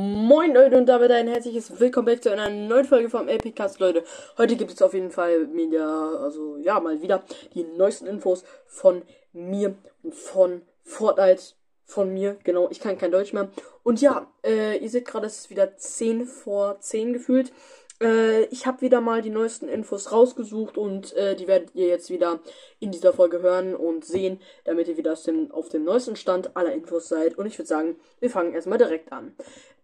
Moin 0.00 0.54
Leute 0.54 0.76
und 0.76 0.86
damit 0.86 1.10
ein 1.10 1.26
herzliches 1.26 1.80
Willkommen 1.80 2.06
back 2.06 2.22
zu 2.22 2.30
einer 2.30 2.48
neuen 2.48 2.84
Folge 2.84 3.10
vom 3.10 3.26
Epicast, 3.26 3.80
Leute. 3.80 4.04
Heute 4.36 4.54
gibt 4.54 4.70
es 4.70 4.80
auf 4.80 4.94
jeden 4.94 5.10
Fall 5.10 5.52
wieder, 5.52 6.20
also 6.20 6.56
ja, 6.58 6.78
mal 6.78 7.02
wieder 7.02 7.24
die 7.54 7.64
neuesten 7.64 8.06
Infos 8.06 8.44
von 8.68 9.02
mir 9.32 9.74
und 10.04 10.14
von 10.14 10.62
Fortnite 10.84 11.42
von 11.84 12.14
mir. 12.14 12.36
Genau, 12.44 12.68
ich 12.70 12.78
kann 12.78 12.96
kein 12.96 13.10
Deutsch 13.10 13.32
mehr. 13.32 13.48
Und 13.82 14.00
ja, 14.00 14.30
äh, 14.44 14.78
ihr 14.78 14.88
seht 14.88 15.04
gerade, 15.04 15.26
es 15.26 15.38
ist 15.40 15.50
wieder 15.50 15.76
10 15.76 16.26
vor 16.26 16.78
10 16.78 17.14
gefühlt. 17.14 17.52
Äh, 18.00 18.44
ich 18.44 18.66
habe 18.66 18.80
wieder 18.80 19.00
mal 19.00 19.22
die 19.22 19.30
neuesten 19.30 19.68
Infos 19.68 20.12
rausgesucht 20.12 20.78
und 20.78 21.12
äh, 21.14 21.34
die 21.34 21.48
werdet 21.48 21.74
ihr 21.74 21.88
jetzt 21.88 22.10
wieder 22.10 22.40
in 22.78 22.92
dieser 22.92 23.12
Folge 23.12 23.42
hören 23.42 23.74
und 23.74 24.04
sehen, 24.04 24.40
damit 24.64 24.88
ihr 24.88 24.96
wieder 24.96 25.14
dem, 25.26 25.50
auf 25.50 25.68
dem 25.68 25.84
neuesten 25.84 26.16
Stand 26.16 26.56
aller 26.56 26.72
Infos 26.72 27.08
seid. 27.08 27.36
Und 27.36 27.46
ich 27.46 27.58
würde 27.58 27.68
sagen, 27.68 27.96
wir 28.20 28.30
fangen 28.30 28.54
erstmal 28.54 28.78
direkt 28.78 29.12
an. 29.12 29.34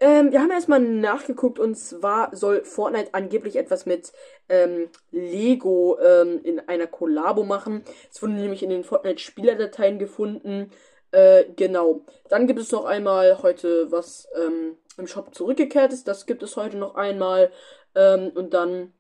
Ähm, 0.01 0.31
wir 0.31 0.41
haben 0.41 0.51
erstmal 0.51 0.81
nachgeguckt 0.81 1.59
und 1.59 1.77
zwar 1.77 2.35
soll 2.37 2.65
Fortnite 2.65 3.15
angeblich 3.15 3.57
etwas 3.57 3.87
mit 3.87 4.13
ähm, 4.49 4.89
Lego 5.11 5.99
ähm, 5.99 6.41
in 6.43 6.61
einer 6.61 6.87
Kollabo 6.87 7.43
machen. 7.43 7.85
Es 8.13 8.23
wurde 8.23 8.35
nämlich 8.35 8.63
in 8.63 8.71
den 8.71 8.85
Fortnite-Spielerdateien 8.85 9.99
gefunden. 9.99 10.71
Äh, 11.11 11.45
genau. 11.57 12.03
Dann 12.29 12.47
gibt 12.47 12.61
es 12.61 12.73
noch 12.73 12.85
einmal 12.85 13.43
heute 13.43 13.91
was 13.91 14.29
ähm, 14.37 14.77
im 14.99 15.07
Shop 15.07 15.35
zurückgekehrt 15.35 15.93
ist. 15.93 16.09
Das 16.09 16.27
gibt 16.27 16.43
es 16.43 16.57
heute 16.57 16.77
noch 16.77 16.95
einmal. 16.95 17.51
Ähm, 17.95 18.31
und 18.35 18.55
dann, 18.55 18.93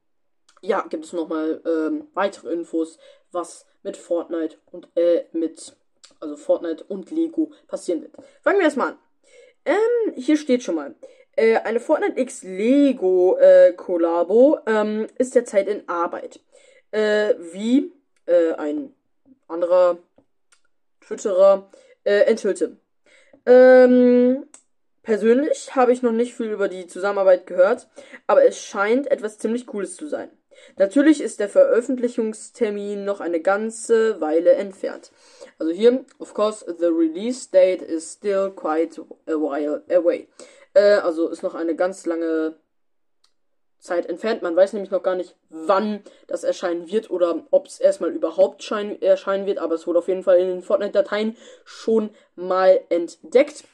ja, 0.60 0.86
gibt 0.88 1.04
es 1.04 1.12
nochmal 1.12 1.60
ähm, 1.66 2.08
weitere 2.14 2.52
Infos, 2.52 2.98
was 3.32 3.66
mit 3.82 3.96
Fortnite 3.96 4.56
und 4.70 4.88
äh, 4.96 5.24
mit, 5.32 5.76
also 6.20 6.36
Fortnite 6.36 6.84
und 6.84 7.10
Lego 7.10 7.52
passieren 7.66 8.02
wird. 8.02 8.12
Fangen 8.42 8.58
wir 8.58 8.64
erstmal 8.64 8.88
an. 8.88 8.98
Ähm, 9.64 10.14
hier 10.16 10.36
steht 10.36 10.62
schon 10.62 10.76
mal. 10.76 10.94
Äh, 11.36 11.56
eine 11.58 11.80
Fortnite 11.80 12.20
X 12.20 12.42
Lego 12.42 13.36
äh, 13.38 13.72
Kollabo 13.72 14.58
ähm, 14.66 15.06
ist 15.18 15.34
derzeit 15.34 15.68
in 15.68 15.88
Arbeit. 15.88 16.40
Äh, 16.90 17.34
wie 17.52 17.92
äh, 18.26 18.52
ein 18.52 18.94
anderer 19.48 19.98
Twitterer 21.00 21.70
äh, 22.04 22.20
enthüllte. 22.20 22.76
Ähm, 23.46 24.46
Persönlich 25.04 25.76
habe 25.76 25.92
ich 25.92 26.00
noch 26.00 26.12
nicht 26.12 26.34
viel 26.34 26.50
über 26.50 26.68
die 26.68 26.86
Zusammenarbeit 26.86 27.46
gehört, 27.46 27.88
aber 28.26 28.44
es 28.44 28.58
scheint 28.58 29.10
etwas 29.10 29.38
ziemlich 29.38 29.66
Cooles 29.66 29.96
zu 29.96 30.08
sein. 30.08 30.30
Natürlich 30.78 31.20
ist 31.20 31.40
der 31.40 31.50
Veröffentlichungstermin 31.50 33.04
noch 33.04 33.20
eine 33.20 33.40
ganze 33.40 34.20
Weile 34.22 34.52
entfernt. 34.52 35.12
Also 35.58 35.72
hier, 35.72 36.06
of 36.18 36.32
course, 36.32 36.64
the 36.78 36.86
release 36.86 37.50
date 37.50 37.82
is 37.82 38.14
still 38.14 38.50
quite 38.50 39.00
a 39.26 39.32
while 39.32 39.82
away. 39.94 40.28
Äh, 40.72 40.94
also 40.94 41.28
ist 41.28 41.42
noch 41.42 41.54
eine 41.54 41.76
ganz 41.76 42.06
lange 42.06 42.56
Zeit 43.78 44.06
entfernt. 44.06 44.40
Man 44.40 44.56
weiß 44.56 44.72
nämlich 44.72 44.90
noch 44.90 45.02
gar 45.02 45.16
nicht, 45.16 45.36
wann 45.50 46.02
das 46.26 46.44
erscheinen 46.44 46.90
wird 46.90 47.10
oder 47.10 47.44
ob 47.50 47.66
es 47.66 47.78
erstmal 47.78 48.10
überhaupt 48.10 48.70
erscheinen 49.02 49.46
wird, 49.46 49.58
aber 49.58 49.74
es 49.74 49.86
wurde 49.86 49.98
auf 49.98 50.08
jeden 50.08 50.22
Fall 50.22 50.38
in 50.38 50.48
den 50.48 50.62
Fortnite-Dateien 50.62 51.36
schon 51.64 52.08
mal 52.34 52.80
entdeckt. 52.88 53.64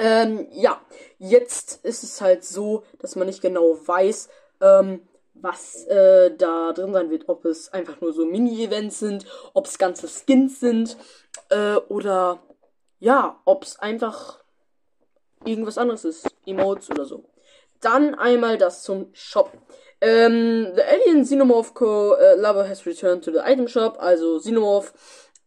Ähm, 0.00 0.48
ja, 0.50 0.80
jetzt 1.18 1.84
ist 1.84 2.02
es 2.02 2.22
halt 2.22 2.42
so, 2.42 2.84
dass 3.00 3.16
man 3.16 3.26
nicht 3.26 3.42
genau 3.42 3.78
weiß, 3.86 4.30
ähm, 4.62 5.06
was 5.34 5.84
äh, 5.88 6.34
da 6.36 6.72
drin 6.72 6.94
sein 6.94 7.10
wird. 7.10 7.28
Ob 7.28 7.44
es 7.44 7.70
einfach 7.72 8.00
nur 8.00 8.14
so 8.14 8.24
Mini-Events 8.24 8.98
sind, 8.98 9.26
ob 9.52 9.66
es 9.66 9.76
ganze 9.76 10.08
Skins 10.08 10.58
sind 10.58 10.96
äh, 11.50 11.74
oder 11.74 12.42
ja, 12.98 13.40
ob 13.44 13.62
es 13.62 13.78
einfach 13.78 14.42
irgendwas 15.44 15.76
anderes 15.76 16.06
ist. 16.06 16.28
Emotes 16.46 16.90
oder 16.90 17.04
so. 17.04 17.24
Dann 17.80 18.14
einmal 18.14 18.56
das 18.56 18.82
zum 18.82 19.10
Shop. 19.12 19.52
Ähm, 20.00 20.72
the 20.74 20.82
Alien 20.82 21.24
Xenomorph 21.24 21.74
Co. 21.74 22.14
Uh, 22.14 22.40
Lover 22.40 22.66
has 22.66 22.86
returned 22.86 23.22
to 23.22 23.30
the 23.30 23.40
item 23.44 23.68
shop. 23.68 23.98
Also 24.00 24.38
Xenomorph 24.38 24.94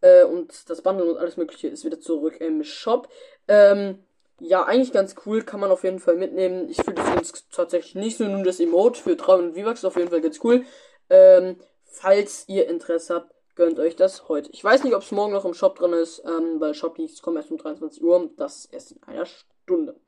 äh, 0.00 0.22
und 0.22 0.70
das 0.70 0.80
Bundle 0.80 1.10
und 1.10 1.18
alles 1.18 1.36
mögliche 1.36 1.66
ist 1.66 1.84
wieder 1.84 2.00
zurück 2.00 2.40
im 2.40 2.62
Shop. 2.62 3.08
Ähm, 3.48 4.04
ja, 4.40 4.64
eigentlich 4.64 4.92
ganz 4.92 5.14
cool, 5.26 5.42
kann 5.42 5.60
man 5.60 5.70
auf 5.70 5.84
jeden 5.84 6.00
Fall 6.00 6.16
mitnehmen. 6.16 6.68
Ich 6.68 6.78
finde 6.82 7.02
es 7.20 7.48
tatsächlich 7.50 7.94
nicht 7.94 8.16
so. 8.16 8.24
Nun 8.24 8.44
das 8.44 8.60
Emote 8.60 9.00
für 9.00 9.16
300 9.16 9.54
V-Bucks 9.56 9.84
auf 9.84 9.96
jeden 9.96 10.10
Fall 10.10 10.20
ganz 10.20 10.40
cool. 10.42 10.64
Ähm, 11.08 11.56
falls 11.84 12.48
ihr 12.48 12.68
Interesse 12.68 13.14
habt, 13.14 13.34
gönnt 13.54 13.78
euch 13.78 13.96
das 13.96 14.28
heute. 14.28 14.50
Ich 14.52 14.64
weiß 14.64 14.84
nicht, 14.84 14.94
ob 14.94 15.02
es 15.02 15.12
morgen 15.12 15.32
noch 15.32 15.44
im 15.44 15.54
Shop 15.54 15.76
drin 15.76 15.92
ist, 15.92 16.22
ähm, 16.24 16.60
weil 16.60 16.74
Shop 16.74 16.98
Leaks 16.98 17.22
kommen 17.22 17.36
erst 17.36 17.50
um 17.50 17.58
23 17.58 18.02
Uhr. 18.02 18.30
Das 18.36 18.66
erst 18.66 18.92
in 18.92 19.02
einer 19.04 19.26
Stunde. 19.26 20.00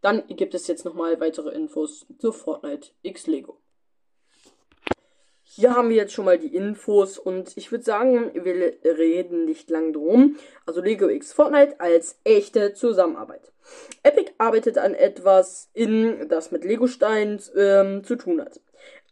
Dann 0.00 0.26
gibt 0.28 0.54
es 0.54 0.66
jetzt 0.66 0.84
nochmal 0.84 1.20
weitere 1.20 1.50
Infos 1.50 2.06
zu 2.18 2.32
Fortnite 2.32 2.90
X 3.02 3.26
Lego. 3.26 3.61
Hier 5.54 5.76
haben 5.76 5.90
wir 5.90 5.96
jetzt 5.96 6.14
schon 6.14 6.24
mal 6.24 6.38
die 6.38 6.56
Infos 6.56 7.18
und 7.18 7.54
ich 7.58 7.70
würde 7.70 7.84
sagen, 7.84 8.30
wir 8.32 8.72
reden 8.84 9.44
nicht 9.44 9.68
lang 9.68 9.92
drum. 9.92 10.36
Also 10.64 10.80
Lego 10.80 11.10
X 11.10 11.34
Fortnite 11.34 11.78
als 11.78 12.18
echte 12.24 12.72
Zusammenarbeit. 12.72 13.52
Epic 14.02 14.32
arbeitet 14.38 14.78
an 14.78 14.94
etwas, 14.94 15.68
in 15.74 16.26
das 16.30 16.52
mit 16.52 16.64
Lego-Steinen 16.64 17.38
ähm, 17.54 18.02
zu 18.02 18.16
tun 18.16 18.40
hat. 18.40 18.62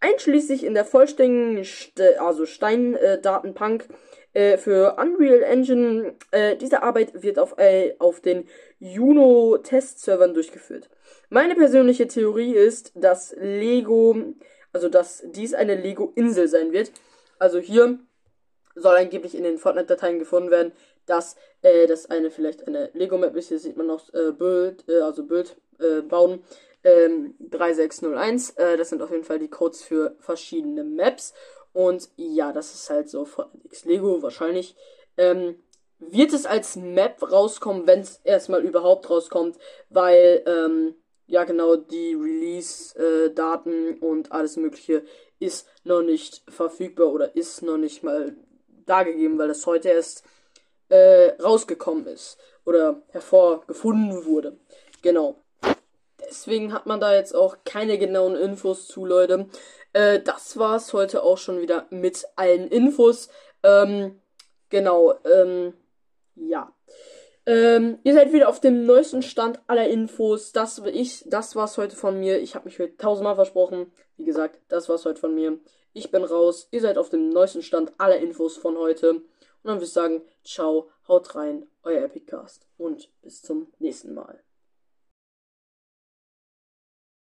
Einschließlich 0.00 0.64
in 0.64 0.72
der 0.72 0.86
vollständigen 0.86 1.62
St 1.62 2.00
also 2.18 2.46
Stein-Datenbank 2.46 3.88
äh, 4.32 4.56
für 4.56 4.96
Unreal 4.98 5.42
Engine. 5.42 6.14
Äh, 6.30 6.56
diese 6.56 6.82
Arbeit 6.82 7.22
wird 7.22 7.38
auf, 7.38 7.58
äh, 7.58 7.96
auf 7.98 8.22
den 8.22 8.48
Juno-Test-Servern 8.78 10.32
durchgeführt. 10.32 10.88
Meine 11.28 11.54
persönliche 11.54 12.08
Theorie 12.08 12.54
ist, 12.54 12.92
dass 12.94 13.36
Lego 13.38 14.16
also 14.72 14.88
dass 14.88 15.22
dies 15.26 15.54
eine 15.54 15.74
Lego-Insel 15.74 16.48
sein 16.48 16.72
wird. 16.72 16.92
Also 17.38 17.58
hier 17.58 17.98
soll 18.74 18.96
angeblich 18.96 19.34
in 19.34 19.44
den 19.44 19.58
Fortnite-Dateien 19.58 20.18
gefunden 20.18 20.50
werden, 20.50 20.72
dass 21.06 21.36
äh, 21.62 21.86
das 21.86 22.10
eine 22.10 22.30
vielleicht 22.30 22.66
eine 22.66 22.90
Lego-Map 22.92 23.34
ist. 23.36 23.48
Hier 23.48 23.58
sieht 23.58 23.76
man 23.76 23.86
noch 23.86 24.12
äh, 24.14 24.32
Bild, 24.32 24.88
äh, 24.88 25.00
also 25.00 25.24
Bild 25.24 25.56
äh, 25.78 26.02
bauen. 26.02 26.42
Ähm, 26.82 27.34
3601. 27.40 28.50
Äh, 28.50 28.76
das 28.76 28.90
sind 28.90 29.02
auf 29.02 29.10
jeden 29.10 29.24
Fall 29.24 29.38
die 29.38 29.50
Codes 29.50 29.82
für 29.82 30.16
verschiedene 30.20 30.84
Maps. 30.84 31.34
Und 31.72 32.08
ja, 32.16 32.52
das 32.52 32.74
ist 32.74 32.90
halt 32.90 33.08
so 33.08 33.24
Fortnite 33.24 33.66
X 33.66 33.84
Lego 33.84 34.22
wahrscheinlich. 34.22 34.76
Ähm, 35.16 35.56
wird 35.98 36.32
es 36.32 36.46
als 36.46 36.76
Map 36.76 37.20
rauskommen, 37.30 37.86
wenn 37.86 38.00
es 38.00 38.20
erstmal 38.24 38.64
überhaupt 38.64 39.10
rauskommt, 39.10 39.58
weil 39.90 40.42
ähm, 40.46 40.94
ja 41.30 41.44
genau, 41.44 41.76
die 41.76 42.14
Release-Daten 42.14 43.96
äh, 43.96 44.04
und 44.04 44.32
alles 44.32 44.56
Mögliche 44.56 45.04
ist 45.38 45.68
noch 45.84 46.02
nicht 46.02 46.42
verfügbar 46.48 47.12
oder 47.12 47.36
ist 47.36 47.62
noch 47.62 47.78
nicht 47.78 48.02
mal 48.02 48.36
dargegeben, 48.84 49.38
weil 49.38 49.48
das 49.48 49.64
heute 49.64 49.90
erst 49.90 50.24
äh, 50.88 51.30
rausgekommen 51.40 52.06
ist 52.06 52.36
oder 52.64 53.02
hervorgefunden 53.10 54.24
wurde. 54.24 54.58
Genau. 55.02 55.36
Deswegen 56.28 56.72
hat 56.72 56.86
man 56.86 57.00
da 57.00 57.14
jetzt 57.14 57.34
auch 57.34 57.58
keine 57.64 57.96
genauen 57.96 58.34
Infos 58.34 58.88
zu, 58.88 59.06
Leute. 59.06 59.46
Äh, 59.92 60.20
das 60.20 60.58
war's 60.58 60.92
heute 60.92 61.22
auch 61.22 61.38
schon 61.38 61.60
wieder 61.60 61.86
mit 61.90 62.26
allen 62.34 62.68
Infos. 62.68 63.28
Ähm, 63.62 64.20
genau, 64.68 65.14
ähm, 65.24 65.74
ja. 66.34 66.72
Ähm, 67.46 67.98
ihr 68.04 68.14
seid 68.14 68.32
wieder 68.32 68.48
auf 68.48 68.60
dem 68.60 68.86
neuesten 68.86 69.22
Stand 69.22 69.60
aller 69.66 69.88
Infos. 69.88 70.52
Das 70.52 70.78
ich, 70.78 71.24
das 71.26 71.56
war's 71.56 71.78
heute 71.78 71.96
von 71.96 72.18
mir. 72.18 72.40
Ich 72.40 72.54
habe 72.54 72.66
mich 72.66 72.78
heute 72.78 72.96
tausendmal 72.96 73.34
versprochen. 73.34 73.92
Wie 74.16 74.24
gesagt, 74.24 74.60
das 74.68 74.88
war's 74.88 75.04
heute 75.04 75.20
von 75.20 75.34
mir. 75.34 75.58
Ich 75.92 76.10
bin 76.10 76.22
raus. 76.22 76.68
Ihr 76.70 76.80
seid 76.80 76.98
auf 76.98 77.08
dem 77.08 77.30
neuesten 77.30 77.62
Stand 77.62 77.92
aller 77.98 78.18
Infos 78.18 78.56
von 78.56 78.76
heute. 78.76 79.10
Und 79.12 79.24
dann 79.64 79.76
würde 79.76 79.86
ich 79.86 79.92
sagen, 79.92 80.22
ciao, 80.44 80.90
haut 81.08 81.34
rein, 81.34 81.66
euer 81.82 82.02
Epiccast 82.02 82.66
und 82.78 83.10
bis 83.22 83.42
zum 83.42 83.72
nächsten 83.78 84.14
Mal. 84.14 84.40